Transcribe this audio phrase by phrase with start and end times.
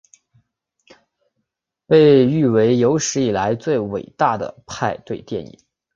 [1.85, 5.59] 被誉为有史以来最伟大的派对电影。